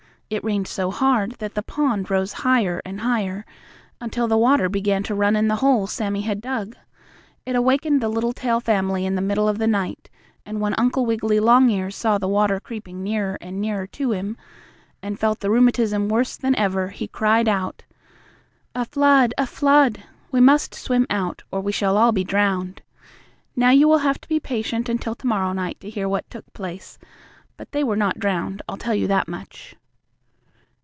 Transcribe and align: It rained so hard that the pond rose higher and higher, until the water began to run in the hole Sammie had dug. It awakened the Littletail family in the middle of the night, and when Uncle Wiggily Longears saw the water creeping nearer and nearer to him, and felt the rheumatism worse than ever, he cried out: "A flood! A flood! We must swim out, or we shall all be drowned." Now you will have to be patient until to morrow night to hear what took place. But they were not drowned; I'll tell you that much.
It 0.33 0.45
rained 0.45 0.65
so 0.69 0.91
hard 0.91 1.33
that 1.39 1.55
the 1.55 1.61
pond 1.61 2.09
rose 2.09 2.31
higher 2.47 2.81
and 2.85 3.01
higher, 3.01 3.43
until 3.99 4.29
the 4.29 4.37
water 4.37 4.69
began 4.69 5.03
to 5.03 5.13
run 5.13 5.35
in 5.35 5.49
the 5.49 5.57
hole 5.57 5.87
Sammie 5.87 6.21
had 6.21 6.39
dug. 6.39 6.77
It 7.45 7.53
awakened 7.57 7.99
the 7.99 8.07
Littletail 8.07 8.61
family 8.61 9.05
in 9.05 9.15
the 9.15 9.21
middle 9.21 9.49
of 9.49 9.57
the 9.57 9.67
night, 9.67 10.09
and 10.45 10.61
when 10.61 10.73
Uncle 10.75 11.05
Wiggily 11.05 11.41
Longears 11.41 11.97
saw 11.97 12.17
the 12.17 12.29
water 12.29 12.61
creeping 12.61 13.03
nearer 13.03 13.37
and 13.41 13.59
nearer 13.59 13.85
to 13.87 14.13
him, 14.13 14.37
and 15.03 15.19
felt 15.19 15.41
the 15.41 15.49
rheumatism 15.51 16.07
worse 16.07 16.37
than 16.37 16.55
ever, 16.55 16.87
he 16.91 17.09
cried 17.09 17.49
out: 17.49 17.83
"A 18.73 18.85
flood! 18.85 19.33
A 19.37 19.45
flood! 19.45 20.01
We 20.31 20.39
must 20.39 20.73
swim 20.73 21.05
out, 21.09 21.43
or 21.51 21.59
we 21.59 21.73
shall 21.73 21.97
all 21.97 22.13
be 22.13 22.23
drowned." 22.23 22.81
Now 23.57 23.71
you 23.71 23.85
will 23.85 23.97
have 23.97 24.21
to 24.21 24.29
be 24.29 24.39
patient 24.39 24.87
until 24.87 25.13
to 25.15 25.27
morrow 25.27 25.51
night 25.51 25.81
to 25.81 25.89
hear 25.89 26.07
what 26.07 26.29
took 26.29 26.53
place. 26.53 26.97
But 27.57 27.73
they 27.73 27.83
were 27.83 27.97
not 27.97 28.17
drowned; 28.17 28.61
I'll 28.69 28.77
tell 28.77 28.95
you 28.95 29.07
that 29.07 29.27
much. 29.27 29.75